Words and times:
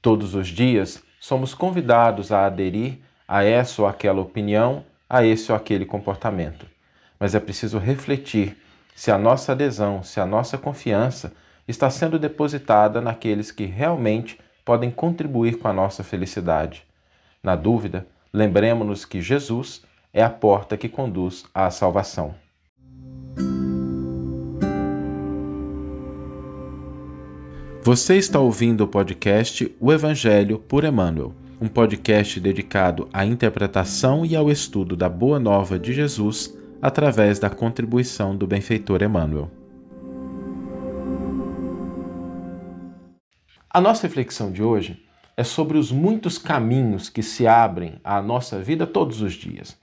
Todos 0.00 0.34
os 0.34 0.48
dias 0.48 1.02
somos 1.20 1.54
convidados 1.54 2.30
a 2.30 2.46
aderir 2.46 2.98
a 3.26 3.42
essa 3.42 3.82
ou 3.82 3.88
aquela 3.88 4.20
opinião, 4.20 4.84
a 5.08 5.24
esse 5.24 5.50
ou 5.50 5.56
aquele 5.56 5.84
comportamento. 5.84 6.66
Mas 7.18 7.34
é 7.34 7.40
preciso 7.40 7.78
refletir 7.78 8.56
se 8.94 9.10
a 9.10 9.18
nossa 9.18 9.52
adesão, 9.52 10.02
se 10.02 10.20
a 10.20 10.26
nossa 10.26 10.56
confiança 10.56 11.32
está 11.66 11.90
sendo 11.90 12.18
depositada 12.18 13.00
naqueles 13.00 13.50
que 13.50 13.64
realmente 13.64 14.38
podem 14.64 14.90
contribuir 14.90 15.58
com 15.58 15.68
a 15.68 15.72
nossa 15.72 16.04
felicidade. 16.04 16.84
Na 17.42 17.56
dúvida, 17.56 18.06
lembremos-nos 18.32 19.04
que 19.04 19.20
Jesus 19.20 19.82
é 20.12 20.22
a 20.22 20.30
porta 20.30 20.76
que 20.76 20.88
conduz 20.88 21.44
à 21.54 21.70
salvação. 21.70 22.34
Você 27.88 28.18
está 28.18 28.38
ouvindo 28.38 28.84
o 28.84 28.86
podcast 28.86 29.74
O 29.80 29.90
Evangelho 29.90 30.58
por 30.58 30.84
Emmanuel, 30.84 31.32
um 31.58 31.66
podcast 31.66 32.38
dedicado 32.38 33.08
à 33.14 33.24
interpretação 33.24 34.26
e 34.26 34.36
ao 34.36 34.50
estudo 34.50 34.94
da 34.94 35.08
Boa 35.08 35.40
Nova 35.40 35.78
de 35.78 35.94
Jesus 35.94 36.54
através 36.82 37.38
da 37.38 37.48
contribuição 37.48 38.36
do 38.36 38.46
benfeitor 38.46 39.02
Emmanuel. 39.02 39.50
A 43.70 43.80
nossa 43.80 44.06
reflexão 44.06 44.52
de 44.52 44.62
hoje 44.62 45.02
é 45.34 45.42
sobre 45.42 45.78
os 45.78 45.90
muitos 45.90 46.36
caminhos 46.36 47.08
que 47.08 47.22
se 47.22 47.46
abrem 47.46 47.94
à 48.04 48.20
nossa 48.20 48.60
vida 48.60 48.86
todos 48.86 49.22
os 49.22 49.32
dias. 49.32 49.78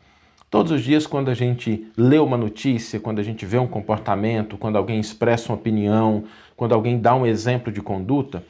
Todos 0.56 0.72
os 0.72 0.84
dias, 0.84 1.08
quando 1.08 1.30
a 1.30 1.34
gente 1.34 1.88
lê 1.98 2.20
uma 2.20 2.38
notícia, 2.38 3.00
quando 3.00 3.20
a 3.20 3.24
gente 3.24 3.46
vê 3.46 3.58
um 3.58 3.68
comportamento, 3.68 4.58
quando 4.58 4.78
alguém 4.78 5.00
expressa 5.00 5.52
uma 5.52 5.58
opinião, 5.58 6.24
quando 6.56 6.74
alguém 6.74 7.00
dá 7.00 7.16
um 7.16 7.26
exemplo 7.26 7.72
de 7.72 7.82
conduta, 7.82 8.44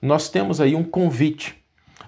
nós 0.00 0.28
temos 0.28 0.60
aí 0.60 0.74
um 0.74 0.84
convite 0.84 1.56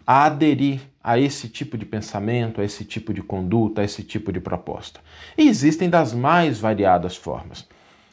a 0.06 0.24
aderir 0.24 0.80
a 1.02 1.18
esse 1.18 1.48
tipo 1.48 1.76
de 1.76 1.84
pensamento, 1.84 2.60
a 2.60 2.64
esse 2.64 2.84
tipo 2.84 3.12
de 3.12 3.22
conduta, 3.22 3.80
a 3.80 3.84
esse 3.84 4.02
tipo 4.02 4.32
de 4.32 4.40
proposta. 4.40 5.00
E 5.36 5.48
existem 5.48 5.90
das 5.90 6.14
mais 6.14 6.58
variadas 6.60 7.16
formas. 7.16 7.66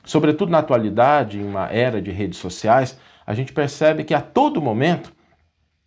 Sobretudo 0.04 0.52
na 0.52 0.60
atualidade, 0.60 1.38
em 1.38 1.46
uma 1.46 1.68
era 1.68 2.02
de 2.02 2.12
redes 2.12 2.40
sociais, 2.40 2.98
a 3.26 3.34
gente 3.34 3.54
percebe 3.54 4.04
que 4.04 4.14
a 4.14 4.22
todo 4.22 4.62
momento 4.62 5.14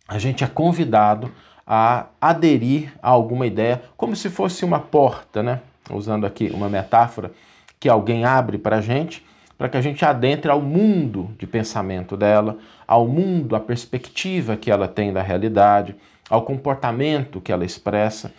a 0.07 0.17
gente 0.17 0.43
é 0.43 0.47
convidado 0.47 1.31
a 1.67 2.07
aderir 2.19 2.93
a 3.01 3.09
alguma 3.09 3.45
ideia, 3.45 3.83
como 3.97 4.15
se 4.15 4.29
fosse 4.29 4.63
uma 4.63 4.79
porta, 4.79 5.43
né? 5.43 5.61
Usando 5.89 6.25
aqui 6.25 6.49
uma 6.53 6.69
metáfora 6.69 7.31
que 7.79 7.89
alguém 7.89 8.23
abre 8.23 8.57
para 8.57 8.77
a 8.77 8.81
gente, 8.81 9.25
para 9.63 9.69
que 9.69 9.77
a 9.77 9.81
gente 9.81 10.03
adentre 10.03 10.51
ao 10.51 10.61
mundo 10.61 11.33
de 11.39 11.47
pensamento 11.47 12.17
dela, 12.17 12.57
ao 12.85 13.07
mundo, 13.07 13.55
a 13.55 13.61
perspectiva 13.61 14.57
que 14.57 14.69
ela 14.69 14.89
tem 14.89 15.13
da 15.13 15.21
realidade, 15.21 15.95
ao 16.29 16.41
comportamento 16.41 17.39
que 17.39 17.49
ela 17.49 17.63
expressa. 17.63 18.33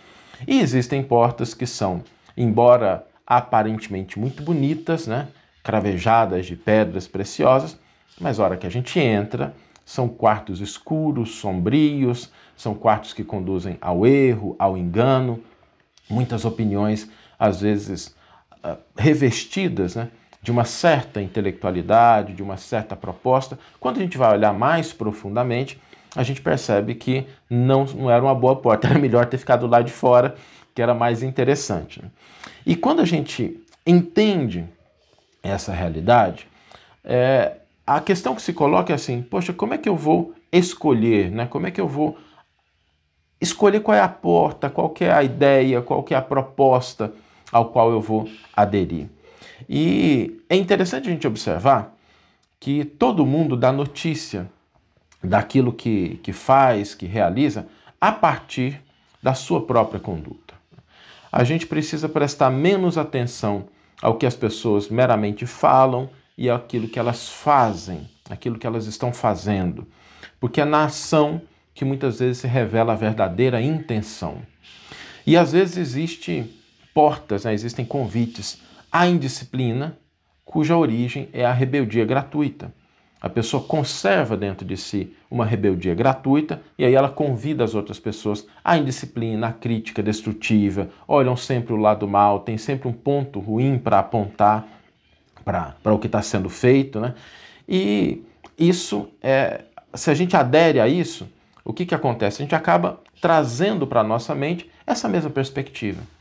E 0.47 0.59
existem 0.59 1.01
portas 1.01 1.55
que 1.55 1.65
são, 1.65 2.03
embora 2.37 3.07
aparentemente 3.25 4.19
muito 4.19 4.43
bonitas, 4.43 5.07
né? 5.07 5.29
cravejadas 5.63 6.45
de 6.45 6.55
pedras 6.55 7.07
preciosas, 7.07 7.75
mas 8.21 8.39
a 8.39 8.43
hora 8.43 8.55
que 8.55 8.67
a 8.67 8.71
gente 8.71 8.99
entra, 8.99 9.55
são 9.83 10.07
quartos 10.07 10.61
escuros, 10.61 11.37
sombrios, 11.37 12.31
são 12.55 12.75
quartos 12.75 13.13
que 13.13 13.23
conduzem 13.23 13.79
ao 13.81 14.05
erro, 14.05 14.55
ao 14.59 14.77
engano, 14.77 15.41
muitas 16.07 16.45
opiniões, 16.45 17.09
às 17.39 17.61
vezes 17.61 18.15
uh, 18.63 18.77
revestidas 18.95 19.95
né, 19.95 20.11
de 20.45 20.51
uma 20.51 20.63
certa 20.63 21.19
intelectualidade, 21.19 22.33
de 22.33 22.43
uma 22.43 22.55
certa 22.55 22.95
proposta. 22.95 23.57
Quando 23.79 23.97
a 23.97 24.01
gente 24.01 24.15
vai 24.15 24.31
olhar 24.31 24.53
mais 24.53 24.93
profundamente, 24.93 25.81
a 26.15 26.21
gente 26.21 26.39
percebe 26.39 26.93
que 26.93 27.25
não, 27.49 27.85
não 27.85 28.11
era 28.11 28.23
uma 28.23 28.35
boa 28.35 28.55
porta, 28.55 28.85
era 28.87 28.99
melhor 28.99 29.25
ter 29.25 29.39
ficado 29.39 29.65
lá 29.65 29.81
de 29.81 29.91
fora, 29.91 30.35
que 30.75 30.83
era 30.83 30.93
mais 30.93 31.23
interessante. 31.23 31.99
Né? 31.99 32.11
E 32.63 32.75
quando 32.75 33.01
a 33.01 33.05
gente 33.05 33.59
entende 33.87 34.65
essa 35.41 35.73
realidade, 35.73 36.47
é, 37.03 37.53
a 37.85 37.99
questão 37.99 38.35
que 38.35 38.41
se 38.43 38.53
coloca 38.53 38.93
é 38.93 38.95
assim: 38.95 39.23
poxa, 39.23 39.51
como 39.51 39.73
é 39.73 39.79
que 39.79 39.89
eu 39.89 39.95
vou 39.95 40.35
escolher, 40.51 41.31
né? 41.31 41.47
Como 41.47 41.65
é 41.65 41.71
que 41.71 41.81
eu 41.81 41.87
vou 41.87 42.19
escolher 43.41 43.79
qual 43.79 43.97
é 43.97 44.01
a 44.01 44.07
porta, 44.07 44.69
qual 44.69 44.93
é 44.99 45.11
a 45.11 45.23
ideia, 45.23 45.81
qual 45.81 46.05
é 46.07 46.13
a 46.13 46.21
proposta 46.21 47.11
ao 47.51 47.65
qual 47.65 47.89
eu 47.89 47.99
vou 47.99 48.29
aderir. 48.55 49.07
E 49.69 50.41
é 50.49 50.55
interessante 50.55 51.07
a 51.07 51.11
gente 51.11 51.27
observar 51.27 51.95
que 52.59 52.83
todo 52.83 53.25
mundo 53.25 53.55
dá 53.55 53.71
notícia 53.71 54.49
daquilo 55.23 55.73
que, 55.73 56.19
que 56.23 56.33
faz, 56.33 56.93
que 56.93 57.05
realiza, 57.05 57.67
a 57.99 58.11
partir 58.11 58.81
da 59.21 59.33
sua 59.33 59.65
própria 59.65 59.99
conduta. 59.99 60.53
A 61.31 61.43
gente 61.43 61.65
precisa 61.65 62.07
prestar 62.07 62.49
menos 62.49 62.97
atenção 62.97 63.65
ao 64.01 64.15
que 64.15 64.25
as 64.25 64.35
pessoas 64.35 64.89
meramente 64.89 65.45
falam 65.45 66.09
e 66.37 66.49
aquilo 66.49 66.87
que 66.87 66.99
elas 66.99 67.29
fazem, 67.29 68.09
aquilo 68.29 68.59
que 68.59 68.67
elas 68.67 68.85
estão 68.85 69.11
fazendo. 69.11 69.87
Porque 70.39 70.61
é 70.61 70.65
na 70.65 70.85
ação 70.85 71.41
que 71.73 71.83
muitas 71.83 72.19
vezes 72.19 72.39
se 72.39 72.47
revela 72.47 72.93
a 72.93 72.95
verdadeira 72.95 73.61
intenção. 73.61 74.41
E 75.25 75.35
às 75.35 75.51
vezes 75.51 75.77
existe 75.77 76.45
portas, 76.93 77.43
né, 77.43 77.53
existem 77.53 77.83
convites 77.83 78.59
à 78.95 79.05
indisciplina, 79.07 79.97
cuja 80.45 80.77
origem 80.77 81.27
é 81.33 81.45
a 81.45 81.51
rebeldia 81.51 82.05
gratuita. 82.05 82.73
A 83.19 83.27
pessoa 83.27 83.61
conserva 83.61 84.37
dentro 84.37 84.65
de 84.65 84.77
si 84.77 85.13
uma 85.29 85.45
rebeldia 85.45 85.93
gratuita 85.93 86.61
e 86.77 86.85
aí 86.85 86.95
ela 86.95 87.09
convida 87.09 87.61
as 87.61 87.75
outras 87.75 87.99
pessoas 87.99 88.47
à 88.63 88.77
indisciplina, 88.77 89.49
à 89.49 89.51
crítica 89.51 90.01
destrutiva, 90.01 90.87
olham 91.05 91.35
sempre 91.35 91.73
o 91.73 91.75
lado 91.75 92.07
mal, 92.07 92.39
tem 92.39 92.57
sempre 92.57 92.87
um 92.87 92.93
ponto 92.93 93.37
ruim 93.37 93.77
para 93.77 93.99
apontar 93.99 94.65
para 95.43 95.93
o 95.93 95.99
que 95.99 96.07
está 96.07 96.21
sendo 96.21 96.47
feito. 96.47 96.97
Né? 96.97 97.15
E 97.67 98.23
isso, 98.57 99.09
é, 99.21 99.65
se 99.93 100.09
a 100.09 100.13
gente 100.13 100.37
adere 100.37 100.79
a 100.79 100.87
isso, 100.87 101.27
o 101.65 101.73
que, 101.73 101.85
que 101.85 101.93
acontece? 101.93 102.41
A 102.41 102.45
gente 102.45 102.55
acaba 102.55 103.01
trazendo 103.19 103.85
para 103.85 103.99
a 103.99 104.05
nossa 104.05 104.33
mente 104.33 104.71
essa 104.87 105.09
mesma 105.09 105.29
perspectiva. 105.29 106.14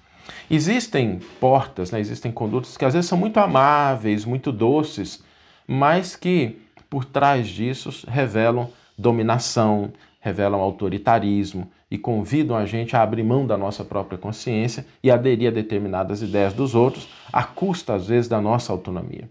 Existem 0.50 1.20
portas, 1.40 1.90
né, 1.90 2.00
existem 2.00 2.30
condutas 2.32 2.76
que 2.76 2.84
às 2.84 2.94
vezes 2.94 3.08
são 3.08 3.18
muito 3.18 3.38
amáveis, 3.38 4.24
muito 4.24 4.50
doces, 4.52 5.22
mas 5.66 6.16
que 6.16 6.58
por 6.88 7.04
trás 7.04 7.48
disso 7.48 8.06
revelam 8.06 8.70
dominação, 8.96 9.92
revelam 10.20 10.60
autoritarismo 10.60 11.70
e 11.90 11.98
convidam 11.98 12.56
a 12.56 12.64
gente 12.64 12.96
a 12.96 13.02
abrir 13.02 13.22
mão 13.22 13.46
da 13.46 13.56
nossa 13.56 13.84
própria 13.84 14.18
consciência 14.18 14.86
e 15.02 15.10
aderir 15.10 15.48
a 15.48 15.54
determinadas 15.54 16.22
ideias 16.22 16.52
dos 16.52 16.74
outros, 16.74 17.08
à 17.32 17.42
custa 17.44 17.94
às 17.94 18.06
vezes 18.06 18.28
da 18.28 18.40
nossa 18.40 18.72
autonomia. 18.72 19.28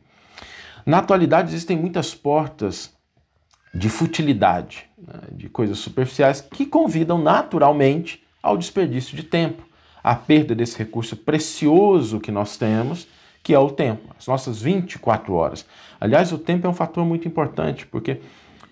Na 0.85 0.99
atualidade 0.99 1.49
existem 1.49 1.77
muitas 1.77 2.13
portas 2.13 2.93
de 3.73 3.89
futilidade, 3.89 4.85
né, 4.97 5.21
de 5.31 5.49
coisas 5.49 5.79
superficiais, 5.79 6.41
que 6.41 6.65
convidam 6.65 7.17
naturalmente 7.17 8.21
ao 8.41 8.57
desperdício 8.57 9.15
de 9.15 9.23
tempo, 9.23 9.63
à 10.03 10.15
perda 10.15 10.53
desse 10.53 10.77
recurso 10.77 11.15
precioso 11.15 12.19
que 12.19 12.31
nós 12.31 12.57
temos, 12.57 13.07
que 13.41 13.53
é 13.53 13.59
o 13.59 13.69
tempo, 13.69 14.13
as 14.17 14.27
nossas 14.27 14.61
24 14.61 15.33
horas. 15.33 15.65
Aliás, 15.99 16.31
o 16.31 16.37
tempo 16.37 16.67
é 16.67 16.69
um 16.69 16.73
fator 16.73 17.05
muito 17.05 17.27
importante, 17.27 17.85
porque 17.85 18.19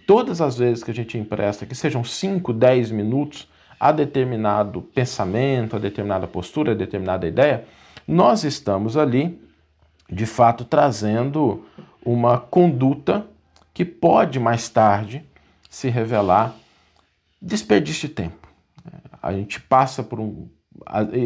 todas 0.05 0.41
as 0.41 0.57
vezes 0.57 0.83
que 0.83 0.91
a 0.91 0.93
gente 0.93 1.17
empresta, 1.17 1.65
que 1.65 1.75
sejam 1.75 2.03
5, 2.03 2.53
10 2.53 2.91
minutos, 2.91 3.47
a 3.79 3.91
determinado 3.91 4.81
pensamento, 4.81 5.75
a 5.75 5.79
determinada 5.79 6.27
postura, 6.27 6.73
a 6.73 6.75
determinada 6.75 7.27
ideia, 7.27 7.65
nós 8.07 8.43
estamos 8.43 8.95
ali, 8.95 9.41
de 10.09 10.25
fato, 10.25 10.63
trazendo 10.63 11.65
uma 12.05 12.37
conduta 12.37 13.25
que 13.73 13.85
pode 13.85 14.39
mais 14.39 14.69
tarde 14.69 15.25
se 15.69 15.89
revelar 15.89 16.53
desperdício 17.41 18.07
de 18.07 18.13
tempo. 18.13 18.47
A 19.21 19.33
gente 19.33 19.59
passa 19.59 20.03
por 20.03 20.19
um. 20.19 20.47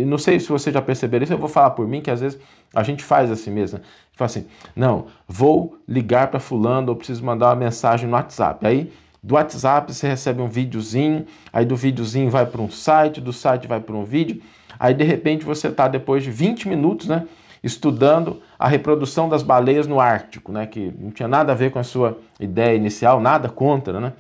Não 0.06 0.18
sei 0.18 0.40
se 0.40 0.50
você 0.50 0.72
já 0.72 0.82
perceberam 0.82 1.24
isso, 1.24 1.34
eu 1.34 1.38
vou 1.38 1.50
falar 1.50 1.72
por 1.72 1.88
mim 1.88 2.02
que 2.02 2.12
às 2.12 2.22
vezes 2.22 2.40
a 2.74 2.84
gente 2.84 3.04
faz 3.04 3.32
assim 3.32 3.52
mesmo. 3.52 3.80
Né? 3.80 3.86
Fala 4.14 4.28
assim, 4.28 4.46
não, 4.76 5.08
vou 5.28 5.78
ligar 5.88 6.28
para 6.28 6.40
fulano 6.40 6.90
ou 6.90 6.96
preciso 6.96 7.24
mandar 7.24 7.48
uma 7.48 7.56
mensagem 7.56 8.08
no 8.08 8.16
WhatsApp. 8.16 8.66
Aí 8.66 8.92
do 9.22 9.36
WhatsApp 9.36 9.94
você 9.94 10.08
recebe 10.08 10.42
um 10.42 10.48
videozinho, 10.48 11.26
aí 11.52 11.66
do 11.66 11.76
videozinho 11.76 12.30
vai 12.30 12.46
para 12.46 12.62
um 12.62 12.70
site, 12.70 13.20
do 13.20 13.34
site 13.34 13.68
vai 13.68 13.80
para 13.80 13.96
um 13.96 14.04
vídeo, 14.04 14.42
aí 14.80 14.94
de 14.94 15.04
repente 15.04 15.44
você 15.44 15.68
está 15.68 15.88
depois 15.88 16.24
de 16.24 16.30
20 16.30 16.68
minutos, 16.70 17.08
né? 17.08 17.26
estudando 17.66 18.44
a 18.60 18.68
reprodução 18.68 19.28
das 19.28 19.42
baleias 19.42 19.88
no 19.88 20.00
Ártico, 20.00 20.52
né, 20.52 20.68
que 20.68 20.94
não 21.00 21.10
tinha 21.10 21.28
nada 21.28 21.52
a 21.52 21.56
ver 21.56 21.72
com 21.72 21.80
a 21.80 21.84
sua 21.84 22.20
ideia 22.40 22.76
inicial, 22.76 23.20
nada 23.20 23.50
contra, 23.50 24.00
né, 24.00 24.14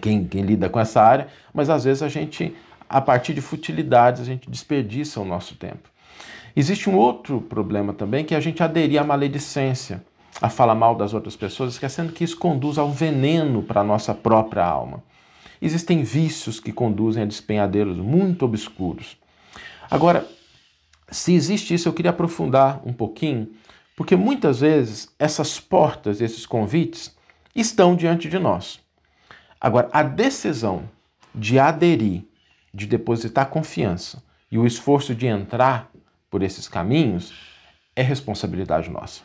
quem, 0.00 0.24
quem 0.24 0.42
lida 0.42 0.68
com 0.68 0.78
essa 0.78 1.02
área, 1.02 1.26
mas 1.52 1.68
às 1.68 1.82
vezes 1.82 2.00
a 2.00 2.08
gente, 2.08 2.54
a 2.90 3.00
partir 3.00 3.32
de 3.32 3.40
futilidades, 3.40 4.20
a 4.20 4.24
gente 4.24 4.50
desperdiça 4.50 5.20
o 5.20 5.24
nosso 5.24 5.54
tempo. 5.54 5.88
Existe 6.56 6.90
um 6.90 6.96
outro 6.96 7.40
problema 7.40 7.92
também, 7.92 8.24
que 8.24 8.34
é 8.34 8.36
a 8.36 8.40
gente 8.40 8.60
aderir 8.64 9.00
à 9.00 9.04
maledicência, 9.04 10.04
a 10.42 10.50
falar 10.50 10.74
mal 10.74 10.96
das 10.96 11.14
outras 11.14 11.36
pessoas, 11.36 11.74
esquecendo 11.74 12.12
que 12.12 12.24
isso 12.24 12.36
conduz 12.36 12.78
ao 12.78 12.90
veneno 12.90 13.62
para 13.62 13.82
a 13.82 13.84
nossa 13.84 14.12
própria 14.12 14.64
alma. 14.64 15.02
existem 15.62 16.02
vícios 16.02 16.58
que 16.58 16.72
conduzem 16.72 17.22
a 17.22 17.26
despenhadeiros 17.26 17.98
muito 17.98 18.46
obscuros. 18.46 19.16
Agora, 19.90 20.26
se 21.10 21.34
existe 21.34 21.74
isso, 21.74 21.88
eu 21.88 21.92
queria 21.92 22.10
aprofundar 22.10 22.80
um 22.84 22.92
pouquinho, 22.92 23.50
porque 23.94 24.16
muitas 24.16 24.60
vezes 24.60 25.14
essas 25.18 25.60
portas, 25.60 26.20
esses 26.20 26.46
convites, 26.46 27.14
estão 27.54 27.94
diante 27.94 28.28
de 28.28 28.38
nós. 28.38 28.80
Agora, 29.60 29.88
a 29.92 30.02
decisão 30.02 30.88
de 31.34 31.58
aderir, 31.58 32.24
de 32.72 32.86
depositar 32.86 33.48
confiança 33.48 34.22
e 34.50 34.58
o 34.58 34.66
esforço 34.66 35.14
de 35.14 35.26
entrar 35.26 35.90
por 36.30 36.42
esses 36.42 36.68
caminhos 36.68 37.32
é 37.94 38.02
responsabilidade 38.02 38.88
nossa. 38.90 39.22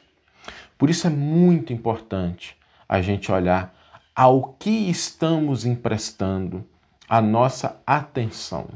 Por 0.77 0.89
isso 0.89 1.07
é 1.07 1.09
muito 1.09 1.71
importante 1.71 2.57
a 2.88 3.01
gente 3.01 3.31
olhar 3.31 3.74
ao 4.15 4.56
que 4.59 4.89
estamos 4.89 5.65
emprestando 5.65 6.65
a 7.07 7.21
nossa 7.21 7.81
atenção. 7.86 8.68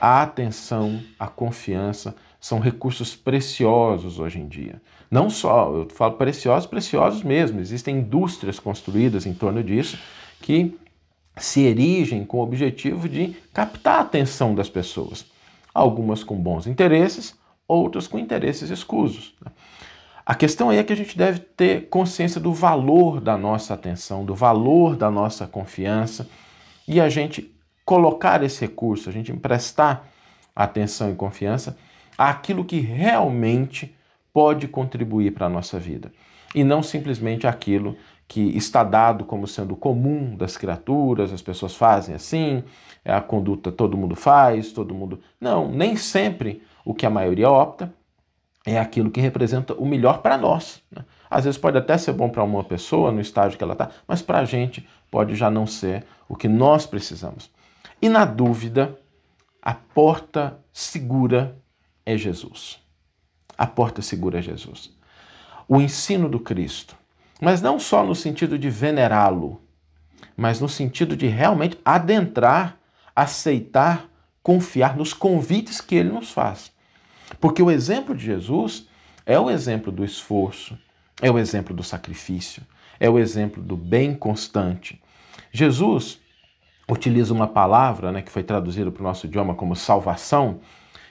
A 0.00 0.22
atenção, 0.22 1.02
a 1.18 1.26
confiança 1.26 2.14
são 2.40 2.58
recursos 2.58 3.14
preciosos 3.14 4.18
hoje 4.18 4.40
em 4.40 4.48
dia. 4.48 4.80
Não 5.10 5.30
só, 5.30 5.72
eu 5.72 5.88
falo 5.90 6.14
preciosos, 6.14 6.66
preciosos 6.66 7.22
mesmo. 7.22 7.60
Existem 7.60 7.98
indústrias 7.98 8.58
construídas 8.58 9.26
em 9.26 9.34
torno 9.34 9.62
disso 9.62 9.98
que 10.40 10.76
se 11.36 11.62
erigem 11.62 12.24
com 12.24 12.38
o 12.38 12.42
objetivo 12.42 13.08
de 13.08 13.36
captar 13.52 13.98
a 13.98 14.02
atenção 14.02 14.54
das 14.54 14.68
pessoas. 14.68 15.24
Algumas 15.72 16.22
com 16.22 16.36
bons 16.36 16.66
interesses, 16.66 17.34
outras 17.66 18.06
com 18.06 18.18
interesses 18.18 18.70
escusos. 18.70 19.34
Né? 19.44 19.50
A 20.24 20.34
questão 20.34 20.70
aí 20.70 20.78
é 20.78 20.84
que 20.84 20.92
a 20.92 20.96
gente 20.96 21.16
deve 21.16 21.40
ter 21.40 21.88
consciência 21.88 22.40
do 22.40 22.52
valor 22.52 23.20
da 23.20 23.36
nossa 23.36 23.74
atenção, 23.74 24.24
do 24.24 24.34
valor 24.34 24.94
da 24.94 25.10
nossa 25.10 25.46
confiança 25.46 26.28
e 26.86 27.00
a 27.00 27.08
gente 27.08 27.52
colocar 27.84 28.42
esse 28.42 28.60
recurso, 28.60 29.08
a 29.08 29.12
gente 29.12 29.32
emprestar 29.32 30.06
atenção 30.54 31.10
e 31.10 31.14
confiança 31.14 31.76
àquilo 32.16 32.64
que 32.64 32.78
realmente 32.78 33.94
pode 34.32 34.68
contribuir 34.68 35.32
para 35.32 35.46
a 35.46 35.50
nossa 35.50 35.78
vida 35.78 36.12
e 36.54 36.62
não 36.62 36.82
simplesmente 36.82 37.46
aquilo 37.46 37.96
que 38.32 38.56
está 38.56 38.82
dado 38.82 39.26
como 39.26 39.46
sendo 39.46 39.76
comum 39.76 40.34
das 40.34 40.56
criaturas, 40.56 41.34
as 41.34 41.42
pessoas 41.42 41.74
fazem 41.74 42.14
assim, 42.14 42.64
é 43.04 43.12
a 43.12 43.20
conduta 43.20 43.70
todo 43.70 43.94
mundo 43.94 44.16
faz, 44.16 44.72
todo 44.72 44.94
mundo. 44.94 45.20
Não, 45.38 45.70
nem 45.70 45.96
sempre 45.96 46.62
o 46.82 46.94
que 46.94 47.04
a 47.04 47.10
maioria 47.10 47.50
opta 47.50 47.92
é 48.64 48.78
aquilo 48.78 49.10
que 49.10 49.20
representa 49.20 49.74
o 49.74 49.84
melhor 49.84 50.22
para 50.22 50.38
nós. 50.38 50.82
Né? 50.90 51.04
Às 51.28 51.44
vezes 51.44 51.60
pode 51.60 51.76
até 51.76 51.98
ser 51.98 52.14
bom 52.14 52.30
para 52.30 52.42
uma 52.42 52.64
pessoa 52.64 53.12
no 53.12 53.20
estágio 53.20 53.58
que 53.58 53.62
ela 53.62 53.74
está, 53.74 53.90
mas 54.08 54.22
para 54.22 54.38
a 54.38 54.46
gente 54.46 54.88
pode 55.10 55.34
já 55.34 55.50
não 55.50 55.66
ser 55.66 56.06
o 56.26 56.34
que 56.34 56.48
nós 56.48 56.86
precisamos. 56.86 57.50
E 58.00 58.08
na 58.08 58.24
dúvida, 58.24 58.98
a 59.60 59.74
porta 59.74 60.58
segura 60.72 61.54
é 62.06 62.16
Jesus. 62.16 62.80
A 63.58 63.66
porta 63.66 64.00
segura 64.00 64.38
é 64.38 64.42
Jesus. 64.42 64.90
O 65.68 65.82
ensino 65.82 66.30
do 66.30 66.40
Cristo. 66.40 67.01
Mas 67.42 67.60
não 67.60 67.80
só 67.80 68.06
no 68.06 68.14
sentido 68.14 68.56
de 68.56 68.70
venerá-lo, 68.70 69.60
mas 70.36 70.60
no 70.60 70.68
sentido 70.68 71.16
de 71.16 71.26
realmente 71.26 71.76
adentrar, 71.84 72.76
aceitar, 73.16 74.08
confiar 74.44 74.96
nos 74.96 75.12
convites 75.12 75.80
que 75.80 75.96
ele 75.96 76.10
nos 76.10 76.30
faz. 76.30 76.70
Porque 77.40 77.60
o 77.60 77.68
exemplo 77.68 78.14
de 78.14 78.24
Jesus 78.24 78.86
é 79.26 79.40
o 79.40 79.50
exemplo 79.50 79.90
do 79.90 80.04
esforço, 80.04 80.78
é 81.20 81.32
o 81.32 81.36
exemplo 81.36 81.74
do 81.74 81.82
sacrifício, 81.82 82.62
é 83.00 83.10
o 83.10 83.18
exemplo 83.18 83.60
do 83.60 83.76
bem 83.76 84.14
constante. 84.14 85.02
Jesus 85.50 86.20
utiliza 86.88 87.34
uma 87.34 87.48
palavra 87.48 88.12
né, 88.12 88.22
que 88.22 88.30
foi 88.30 88.44
traduzida 88.44 88.88
para 88.92 89.00
o 89.00 89.04
nosso 89.04 89.26
idioma 89.26 89.56
como 89.56 89.74
salvação, 89.74 90.60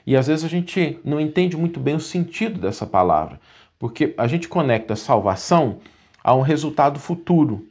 e 0.07 0.15
às 0.15 0.27
vezes 0.27 0.45
a 0.45 0.47
gente 0.47 0.97
não 1.03 1.19
entende 1.19 1.57
muito 1.57 1.77
bem 1.77 1.95
o 1.95 1.99
sentido 1.99 2.57
dessa 2.57 2.87
palavra, 2.87 3.37
porque 3.77 4.13
a 4.17 4.27
gente 4.27 4.47
conecta 4.47 4.95
salvação 4.95 5.81
a 6.23 6.33
um 6.33 6.41
resultado 6.41 7.00
futuro. 7.00 7.68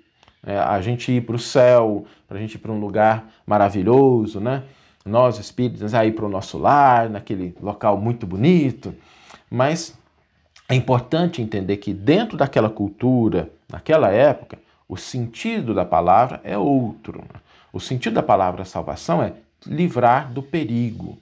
É, 0.46 0.58
a 0.58 0.80
gente 0.80 1.12
ir 1.12 1.20
para 1.20 1.36
o 1.36 1.38
céu, 1.38 2.06
para 2.26 2.38
a 2.38 2.40
gente 2.40 2.54
ir 2.54 2.58
para 2.58 2.72
um 2.72 2.80
lugar 2.80 3.30
maravilhoso, 3.46 4.40
né? 4.40 4.62
nós 5.04 5.38
espíritas 5.38 5.94
aí 5.94 6.12
para 6.12 6.24
o 6.24 6.28
nosso 6.28 6.58
lar, 6.58 7.08
naquele 7.08 7.54
local 7.60 7.96
muito 7.98 8.26
bonito, 8.26 8.94
mas 9.50 9.98
é 10.68 10.74
importante 10.74 11.42
entender 11.42 11.78
que 11.78 11.92
dentro 11.92 12.36
daquela 12.36 12.70
cultura, 12.70 13.50
naquela 13.68 14.10
época, 14.10 14.58
o 14.88 14.96
sentido 14.96 15.74
da 15.74 15.84
palavra 15.84 16.40
é 16.44 16.56
outro. 16.56 17.24
O 17.72 17.80
sentido 17.80 18.14
da 18.14 18.22
palavra 18.22 18.64
salvação 18.64 19.22
é 19.22 19.32
livrar 19.66 20.32
do 20.32 20.42
perigo, 20.42 21.18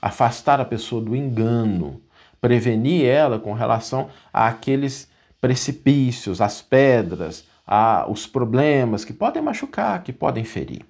afastar 0.00 0.60
a 0.60 0.64
pessoa 0.64 1.02
do 1.02 1.14
engano, 1.14 2.00
prevenir 2.40 3.04
ela 3.06 3.38
com 3.38 3.52
relação 3.52 4.08
àqueles 4.32 5.08
precipícios, 5.40 6.40
às 6.40 6.60
pedras, 6.60 7.44
aos 7.66 8.26
problemas 8.26 9.04
que 9.04 9.12
podem 9.12 9.42
machucar, 9.42 10.02
que 10.02 10.12
podem 10.12 10.44
ferir. 10.44 10.82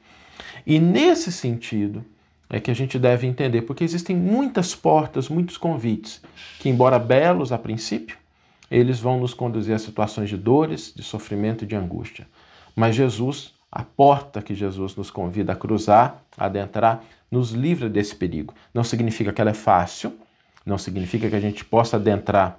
E 0.67 0.79
nesse 0.79 1.31
sentido, 1.31 2.05
é 2.49 2.59
que 2.59 2.71
a 2.71 2.75
gente 2.75 2.99
deve 2.99 3.27
entender, 3.27 3.63
porque 3.63 3.85
existem 3.85 4.17
muitas 4.17 4.75
portas, 4.75 5.29
muitos 5.29 5.57
convites, 5.57 6.21
que, 6.59 6.69
embora 6.69 6.99
belos 6.99 7.53
a 7.53 7.59
princípio, 7.59 8.19
eles 8.69 8.99
vão 8.99 9.21
nos 9.21 9.33
conduzir 9.33 9.75
a 9.75 9.79
situações 9.79 10.29
de 10.29 10.37
dores, 10.37 10.93
de 10.95 11.03
sofrimento 11.03 11.65
e 11.65 11.67
de 11.67 11.77
angústia. 11.77 12.27
Mas 12.75 12.97
Jesus, 12.97 13.55
a 13.71 13.85
porta 13.85 14.43
que 14.43 14.55
Jesus 14.55 14.97
nos 14.97 15.11
convida 15.11 15.53
a 15.53 15.57
cruzar, 15.57 16.23
a 16.37 16.47
adentrar, 16.47 17.05
nos 17.31 17.53
livra 17.53 17.89
desse 17.89 18.17
perigo. 18.17 18.53
Não 18.75 18.83
significa 18.83 19.33
que 19.33 19.41
ela 19.41 19.51
é 19.51 19.55
fácil, 19.55 20.13
não 20.67 20.77
significa 20.77 21.29
que 21.29 21.37
a 21.37 21.41
gente 21.41 21.65
possa 21.65 21.97
adentrar 21.97 22.59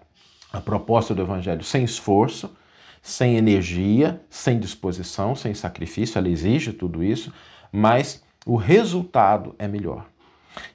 a 0.52 0.60
proposta 0.60 1.14
do 1.14 1.22
Evangelho 1.22 1.64
sem 1.64 1.84
esforço, 1.84 2.50
sem 3.02 3.36
energia, 3.36 4.22
sem 4.30 4.60
disposição, 4.60 5.36
sem 5.36 5.54
sacrifício, 5.54 6.18
ela 6.18 6.30
exige 6.30 6.74
tudo 6.74 7.04
isso, 7.04 7.34
mas 7.72 8.24
o 8.46 8.56
resultado 8.56 9.56
é 9.58 9.68
melhor. 9.68 10.06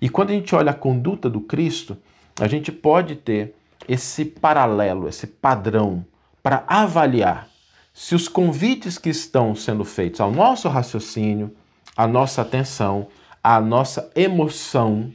E 0.01 0.09
quando 0.09 0.31
a 0.31 0.33
gente 0.33 0.55
olha 0.55 0.71
a 0.71 0.75
conduta 0.75 1.29
do 1.29 1.41
Cristo, 1.41 1.97
a 2.41 2.49
gente 2.49 2.73
pode 2.73 3.17
ter 3.17 3.55
esse 3.89 4.25
paralelo, 4.25 5.09
esse 5.09 5.27
padrão 5.27 6.05
para 6.43 6.65
avaliar 6.67 7.49
se 7.93 8.15
os 8.15 8.29
convites 8.29 8.99
que 8.99 9.09
estão 9.09 9.55
sendo 9.55 9.85
feitos 9.85 10.21
ao 10.21 10.31
nosso 10.31 10.69
raciocínio, 10.69 11.55
à 11.97 12.07
nossa 12.07 12.43
atenção, 12.43 13.09
à 13.43 13.61
nossa 13.61 14.11
emoção, 14.15 15.11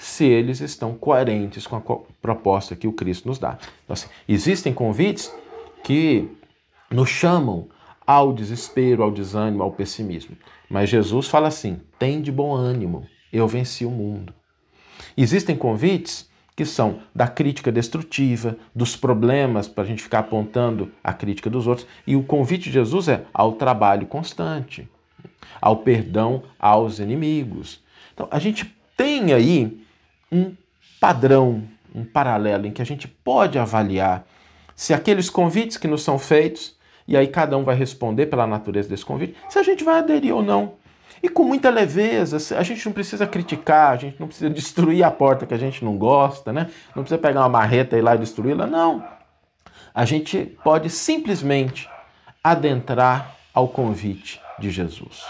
se 0.00 0.24
eles 0.24 0.62
estão 0.62 0.94
coerentes 0.94 1.66
com 1.66 1.76
a 1.76 1.82
proposta 2.22 2.74
que 2.74 2.88
o 2.88 2.92
Cristo 2.92 3.28
nos 3.28 3.38
dá. 3.38 3.58
Então, 3.84 3.92
assim, 3.92 4.08
existem 4.26 4.72
convites 4.72 5.30
que 5.84 6.26
nos 6.90 7.10
chamam 7.10 7.68
ao 8.06 8.32
desespero, 8.32 9.02
ao 9.02 9.10
desânimo, 9.10 9.62
ao 9.62 9.72
pessimismo. 9.72 10.34
Mas 10.70 10.88
Jesus 10.88 11.28
fala 11.28 11.48
assim: 11.48 11.82
tem 11.98 12.22
de 12.22 12.32
bom 12.32 12.54
ânimo, 12.54 13.06
eu 13.30 13.46
venci 13.46 13.84
o 13.84 13.90
mundo. 13.90 14.32
Existem 15.18 15.54
convites 15.54 16.30
que 16.56 16.64
são 16.64 17.00
da 17.14 17.28
crítica 17.28 17.70
destrutiva, 17.70 18.56
dos 18.74 18.96
problemas, 18.96 19.68
para 19.68 19.84
a 19.84 19.86
gente 19.86 20.02
ficar 20.02 20.20
apontando 20.20 20.90
a 21.04 21.12
crítica 21.12 21.50
dos 21.50 21.66
outros, 21.66 21.86
e 22.06 22.16
o 22.16 22.22
convite 22.22 22.64
de 22.64 22.72
Jesus 22.72 23.06
é 23.06 23.26
ao 23.34 23.52
trabalho 23.52 24.06
constante, 24.06 24.88
ao 25.60 25.76
perdão 25.76 26.42
aos 26.58 27.00
inimigos. 27.00 27.82
Então, 28.14 28.26
a 28.30 28.38
gente 28.38 28.74
tem 28.96 29.34
aí 29.34 29.79
um 30.30 30.54
padrão, 31.00 31.62
um 31.94 32.04
paralelo 32.04 32.66
em 32.66 32.72
que 32.72 32.82
a 32.82 32.86
gente 32.86 33.08
pode 33.08 33.58
avaliar 33.58 34.24
se 34.74 34.94
aqueles 34.94 35.28
convites 35.28 35.76
que 35.76 35.88
nos 35.88 36.02
são 36.02 36.18
feitos 36.18 36.78
e 37.06 37.16
aí 37.16 37.26
cada 37.26 37.56
um 37.56 37.64
vai 37.64 37.74
responder 37.74 38.26
pela 38.26 38.46
natureza 38.46 38.88
desse 38.88 39.04
convite, 39.04 39.36
se 39.48 39.58
a 39.58 39.62
gente 39.62 39.82
vai 39.82 39.98
aderir 39.98 40.34
ou 40.34 40.42
não. 40.42 40.74
E 41.22 41.28
com 41.28 41.44
muita 41.44 41.68
leveza, 41.68 42.56
a 42.56 42.62
gente 42.62 42.86
não 42.86 42.92
precisa 42.92 43.26
criticar, 43.26 43.92
a 43.92 43.96
gente 43.96 44.18
não 44.18 44.26
precisa 44.26 44.48
destruir 44.50 45.02
a 45.02 45.10
porta 45.10 45.44
que 45.44 45.52
a 45.52 45.58
gente 45.58 45.84
não 45.84 45.98
gosta, 45.98 46.52
né? 46.52 46.70
Não 46.94 47.02
precisa 47.02 47.18
pegar 47.18 47.40
uma 47.40 47.48
marreta 47.48 47.96
e 47.96 47.98
ir 47.98 48.02
lá 48.02 48.16
destruí-la, 48.16 48.66
não. 48.66 49.04
A 49.92 50.04
gente 50.04 50.56
pode 50.62 50.88
simplesmente 50.88 51.90
adentrar 52.42 53.36
ao 53.52 53.68
convite 53.68 54.40
de 54.58 54.70
Jesus, 54.70 55.26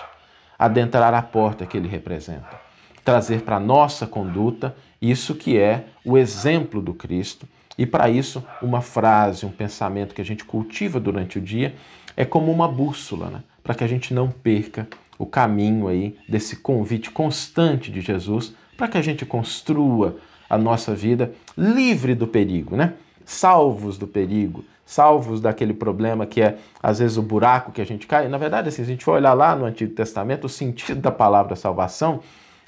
adentrar 0.58 1.14
a 1.14 1.22
porta 1.22 1.66
que 1.66 1.76
ele 1.76 1.88
representa, 1.88 2.60
trazer 3.04 3.42
para 3.42 3.56
a 3.56 3.60
nossa 3.60 4.06
conduta 4.06 4.74
isso 5.00 5.34
que 5.34 5.58
é 5.58 5.84
o 6.04 6.18
exemplo 6.18 6.80
do 6.80 6.92
Cristo 6.92 7.46
e 7.80 7.86
para 7.86 8.10
isso, 8.10 8.44
uma 8.60 8.82
frase, 8.82 9.46
um 9.46 9.50
pensamento 9.50 10.14
que 10.14 10.20
a 10.20 10.24
gente 10.24 10.44
cultiva 10.44 11.00
durante 11.00 11.38
o 11.38 11.40
dia 11.40 11.74
é 12.14 12.26
como 12.26 12.52
uma 12.52 12.68
bússola, 12.68 13.30
né? 13.30 13.42
para 13.62 13.74
que 13.74 13.82
a 13.82 13.86
gente 13.86 14.12
não 14.12 14.28
perca 14.28 14.86
o 15.18 15.24
caminho 15.24 15.88
aí 15.88 16.14
desse 16.28 16.56
convite 16.56 17.10
constante 17.10 17.90
de 17.90 18.02
Jesus, 18.02 18.54
para 18.76 18.86
que 18.86 18.98
a 18.98 19.02
gente 19.02 19.24
construa 19.24 20.16
a 20.48 20.58
nossa 20.58 20.94
vida 20.94 21.32
livre 21.56 22.14
do 22.14 22.26
perigo, 22.26 22.76
né? 22.76 22.92
salvos 23.24 23.96
do 23.96 24.06
perigo, 24.06 24.62
salvos 24.84 25.40
daquele 25.40 25.72
problema 25.72 26.26
que 26.26 26.42
é, 26.42 26.58
às 26.82 26.98
vezes, 26.98 27.16
o 27.16 27.22
buraco 27.22 27.72
que 27.72 27.80
a 27.80 27.86
gente 27.86 28.06
cai. 28.06 28.28
Na 28.28 28.36
verdade, 28.36 28.68
assim, 28.68 28.82
se 28.84 28.90
a 28.90 28.92
gente 28.92 29.04
for 29.06 29.12
olhar 29.12 29.32
lá 29.32 29.56
no 29.56 29.64
Antigo 29.64 29.94
Testamento, 29.94 30.44
o 30.44 30.50
sentido 30.50 31.00
da 31.00 31.10
palavra 31.10 31.56
salvação 31.56 32.20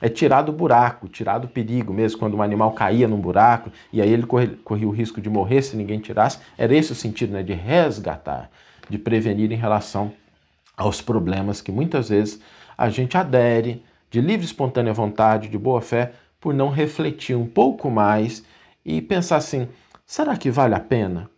é 0.03 0.09
tirar 0.09 0.43
do 0.43 0.51
buraco, 0.51 1.07
tirar 1.07 1.39
do 1.39 1.47
perigo 1.47 1.95
mesmo, 1.95 2.19
quando 2.19 2.37
um 2.37 2.43
animal 2.43 2.73
caía 2.73 3.07
num 3.07 3.21
buraco 3.21 3.71
e 3.93 4.03
aí 4.03 4.13
ele 4.13 4.27
corria, 4.27 4.59
corria 4.65 4.89
o 4.89 4.91
risco 4.91 5.21
de 5.21 5.31
morrer 5.31 5.63
se 5.63 5.77
ninguém 5.77 6.01
tirasse. 6.01 6.41
Era 6.59 6.75
esse 6.75 6.91
o 6.91 6.95
sentido, 6.97 7.33
né, 7.33 7.45
de 7.45 7.53
resgatar, 7.53 8.51
de 8.91 8.99
prevenir 8.99 9.53
em 9.53 9.57
relação 9.57 10.13
aos 10.77 11.01
problemas 11.01 11.61
que 11.61 11.71
muitas 11.71 12.09
vezes 12.09 12.41
a 12.77 12.91
gente 12.91 13.17
adere 13.17 13.85
de 14.11 14.21
livre 14.21 14.45
espontânea 14.45 14.93
vontade, 14.93 15.49
de 15.49 15.57
boa 15.57 15.81
fé, 15.81 16.15
por 16.41 16.53
não 16.53 16.69
refletir 16.69 17.37
um 17.37 17.47
pouco 17.47 17.89
mais 17.89 18.45
e 18.85 19.01
pensar 19.01 19.37
assim: 19.37 19.69
será 20.05 20.37
que 20.37 20.51
vale 20.51 20.75
a 20.75 20.81
pena 20.81 21.31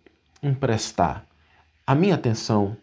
emprestar 0.42 1.26
a 1.87 1.94
minha 1.94 2.14
atenção, 2.14 2.75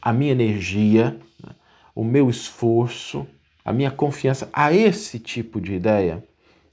a 0.00 0.14
minha 0.14 0.32
energia, 0.32 1.14
né, 1.44 1.52
o 1.94 2.02
meu 2.02 2.30
esforço, 2.30 3.26
a 3.66 3.72
minha 3.72 3.90
confiança 3.90 4.48
a 4.52 4.72
esse 4.72 5.18
tipo 5.18 5.60
de 5.60 5.74
ideia, 5.74 6.22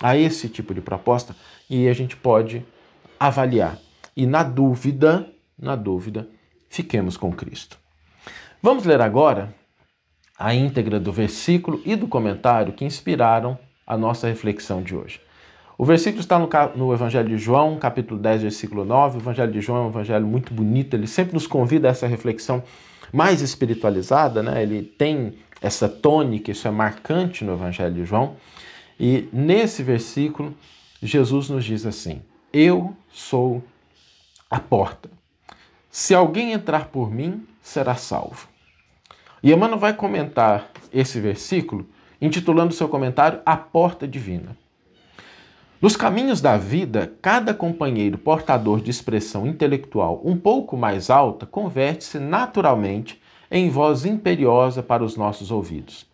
a 0.01 0.15
esse 0.15 0.47
tipo 0.47 0.75
de 0.75 0.79
proposta? 0.79 1.35
E 1.67 1.87
a 1.87 1.93
gente 1.93 2.15
pode 2.15 2.63
avaliar. 3.19 3.79
E 4.15 4.27
na 4.27 4.43
dúvida, 4.43 5.27
na 5.57 5.75
dúvida, 5.75 6.29
fiquemos 6.69 7.17
com 7.17 7.33
Cristo. 7.33 7.79
Vamos 8.61 8.85
ler 8.85 9.01
agora 9.01 9.53
a 10.37 10.53
íntegra 10.53 10.99
do 10.99 11.11
versículo 11.11 11.81
e 11.83 11.95
do 11.95 12.07
comentário 12.07 12.73
que 12.73 12.85
inspiraram 12.85 13.57
a 13.87 13.97
nossa 13.97 14.27
reflexão 14.27 14.83
de 14.83 14.95
hoje. 14.95 15.19
O 15.77 15.85
versículo 15.85 16.21
está 16.21 16.37
no, 16.37 16.47
no, 16.75 16.93
Evangelho 16.93 17.27
de 17.27 17.37
João, 17.37 17.77
capítulo 17.77 18.19
10, 18.19 18.43
versículo 18.43 18.85
9. 18.85 19.17
O 19.17 19.21
Evangelho 19.21 19.51
de 19.51 19.61
João 19.61 19.79
é 19.79 19.85
um 19.87 19.89
evangelho 19.89 20.27
muito 20.27 20.53
bonito, 20.53 20.95
ele 20.95 21.07
sempre 21.07 21.33
nos 21.33 21.47
convida 21.47 21.87
a 21.87 21.91
essa 21.91 22.05
reflexão 22.05 22.63
mais 23.13 23.41
espiritualizada, 23.41 24.41
né? 24.41 24.63
ele 24.63 24.81
tem 24.81 25.35
essa 25.61 25.87
tônica, 25.87 26.51
isso 26.51 26.67
é 26.67 26.71
marcante 26.71 27.45
no 27.45 27.53
Evangelho 27.53 27.93
de 27.93 28.03
João. 28.03 28.35
E 28.99 29.29
nesse 29.31 29.83
versículo, 29.83 30.53
Jesus 31.01 31.47
nos 31.49 31.63
diz 31.63 31.85
assim: 31.85 32.21
Eu 32.51 32.95
sou 33.11 33.63
a 34.49 34.59
porta. 34.59 35.09
Se 35.91 36.15
alguém 36.15 36.53
entrar 36.53 36.87
por 36.87 37.11
mim, 37.11 37.45
será 37.61 37.95
salvo. 37.95 38.47
E 39.43 39.51
Emmanuel 39.51 39.79
vai 39.79 39.93
comentar 39.93 40.71
esse 40.91 41.19
versículo 41.19 41.87
intitulando 42.19 42.73
seu 42.73 42.87
comentário 42.89 43.41
A 43.45 43.55
Porta 43.55 44.07
Divina. 44.07 44.57
Nos 45.83 45.97
caminhos 45.97 46.39
da 46.39 46.55
vida, 46.55 47.13
cada 47.21 47.53
companheiro 47.53 48.17
portador 48.17 48.79
de 48.79 48.89
expressão 48.89 49.45
intelectual 49.45 50.21
um 50.23 50.37
pouco 50.37 50.77
mais 50.77 51.09
alta 51.09 51.45
converte-se 51.45 52.19
naturalmente 52.19 53.21
em 53.51 53.69
voz 53.69 54.05
imperiosa 54.05 54.81
para 54.81 55.03
os 55.03 55.17
nossos 55.17 55.51
ouvidos. 55.51 56.05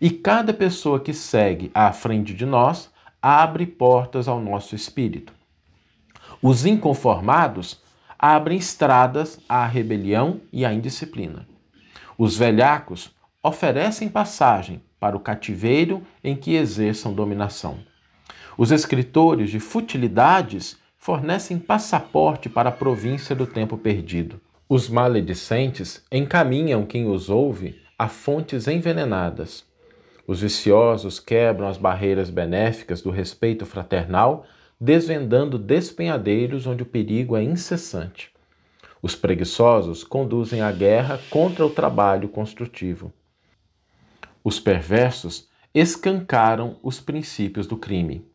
E 0.00 0.10
cada 0.10 0.54
pessoa 0.54 1.00
que 1.00 1.12
segue 1.12 1.72
à 1.74 1.90
frente 1.90 2.32
de 2.32 2.46
nós 2.46 2.88
abre 3.20 3.66
portas 3.66 4.28
ao 4.28 4.40
nosso 4.40 4.76
espírito. 4.76 5.32
Os 6.40 6.64
inconformados 6.64 7.82
abrem 8.16 8.58
estradas 8.58 9.40
à 9.48 9.66
rebelião 9.66 10.40
e 10.52 10.64
à 10.64 10.72
indisciplina. 10.72 11.48
Os 12.16 12.36
velhacos 12.36 13.12
oferecem 13.42 14.08
passagem 14.08 14.80
para 15.00 15.16
o 15.16 15.20
cativeiro 15.20 16.00
em 16.22 16.36
que 16.36 16.54
exerçam 16.54 17.12
dominação. 17.12 17.89
Os 18.60 18.70
escritores 18.70 19.48
de 19.48 19.58
futilidades 19.58 20.78
fornecem 20.98 21.58
passaporte 21.58 22.46
para 22.46 22.68
a 22.68 22.72
província 22.72 23.34
do 23.34 23.46
tempo 23.46 23.78
perdido. 23.78 24.38
Os 24.68 24.86
maledicentes 24.86 26.04
encaminham 26.12 26.84
quem 26.84 27.06
os 27.08 27.30
ouve 27.30 27.80
a 27.98 28.06
fontes 28.06 28.68
envenenadas. 28.68 29.64
Os 30.26 30.42
viciosos 30.42 31.18
quebram 31.18 31.68
as 31.68 31.78
barreiras 31.78 32.28
benéficas 32.28 33.00
do 33.00 33.08
respeito 33.08 33.64
fraternal, 33.64 34.44
desvendando 34.78 35.58
despenhadeiros 35.58 36.66
onde 36.66 36.82
o 36.82 36.86
perigo 36.86 37.38
é 37.38 37.42
incessante. 37.42 38.30
Os 39.00 39.16
preguiçosos 39.16 40.04
conduzem 40.04 40.60
a 40.60 40.70
guerra 40.70 41.18
contra 41.30 41.64
o 41.64 41.70
trabalho 41.70 42.28
construtivo. 42.28 43.10
Os 44.44 44.60
perversos 44.60 45.48
escancaram 45.72 46.78
os 46.82 47.00
princípios 47.00 47.66
do 47.66 47.78
crime. 47.78 48.28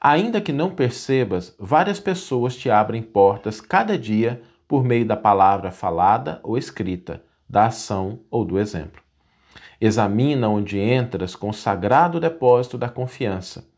Ainda 0.00 0.40
que 0.40 0.50
não 0.50 0.70
percebas, 0.70 1.54
várias 1.58 2.00
pessoas 2.00 2.56
te 2.56 2.70
abrem 2.70 3.02
portas 3.02 3.60
cada 3.60 3.98
dia 3.98 4.40
por 4.66 4.82
meio 4.82 5.04
da 5.04 5.16
palavra 5.16 5.70
falada 5.70 6.40
ou 6.42 6.56
escrita, 6.56 7.22
da 7.46 7.66
ação 7.66 8.20
ou 8.30 8.42
do 8.42 8.58
exemplo. 8.58 9.02
Examina 9.78 10.48
onde 10.48 10.78
entras 10.78 11.36
com 11.36 11.50
o 11.50 11.54
sagrado 11.54 12.18
depósito 12.18 12.78
da 12.78 12.88
confiança. 12.88 13.68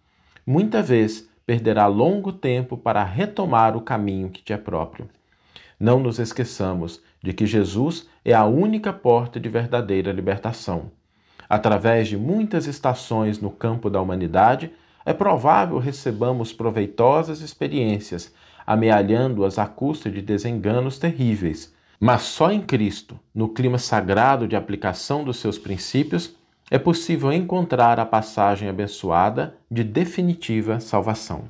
Muita 0.46 0.80
vez 0.80 1.28
perderá 1.44 1.86
longo 1.86 2.32
tempo 2.32 2.76
para 2.76 3.02
retomar 3.02 3.76
o 3.76 3.80
caminho 3.80 4.30
que 4.30 4.42
te 4.42 4.52
é 4.52 4.56
próprio. 4.56 5.08
Não 5.78 5.98
nos 5.98 6.20
esqueçamos 6.20 7.02
de 7.20 7.32
que 7.32 7.46
Jesus 7.46 8.08
é 8.24 8.32
a 8.32 8.44
única 8.44 8.92
porta 8.92 9.40
de 9.40 9.48
verdadeira 9.48 10.12
libertação. 10.12 10.92
Através 11.48 12.06
de 12.06 12.16
muitas 12.16 12.66
estações 12.68 13.40
no 13.40 13.50
campo 13.50 13.90
da 13.90 14.00
humanidade, 14.00 14.72
é 15.04 15.12
provável 15.12 15.78
recebamos 15.78 16.52
proveitosas 16.52 17.40
experiências, 17.40 18.32
amealhando-as 18.66 19.58
à 19.58 19.66
custa 19.66 20.10
de 20.10 20.22
desenganos 20.22 20.98
terríveis. 20.98 21.74
Mas 21.98 22.22
só 22.22 22.50
em 22.50 22.60
Cristo, 22.60 23.18
no 23.34 23.48
clima 23.48 23.78
sagrado 23.78 24.48
de 24.48 24.56
aplicação 24.56 25.24
dos 25.24 25.38
seus 25.38 25.58
princípios, 25.58 26.36
é 26.70 26.78
possível 26.78 27.32
encontrar 27.32 28.00
a 28.00 28.06
passagem 28.06 28.68
abençoada 28.68 29.54
de 29.70 29.84
definitiva 29.84 30.80
salvação. 30.80 31.44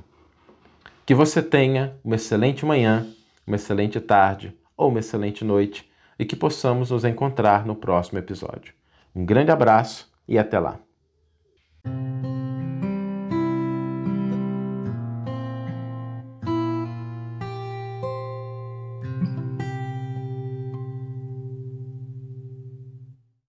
Que 1.06 1.14
você 1.14 1.42
tenha 1.42 1.94
uma 2.04 2.16
excelente 2.16 2.66
manhã 2.66 3.06
uma 3.46 3.56
excelente 3.56 4.00
tarde 4.00 4.56
ou 4.76 4.88
uma 4.88 5.00
excelente 5.00 5.44
noite 5.44 5.90
e 6.18 6.24
que 6.24 6.36
possamos 6.36 6.90
nos 6.90 7.04
encontrar 7.04 7.66
no 7.66 7.74
próximo 7.74 8.18
episódio. 8.18 8.74
Um 9.14 9.24
grande 9.24 9.50
abraço 9.50 10.10
e 10.26 10.38
até 10.38 10.58
lá! 10.58 10.78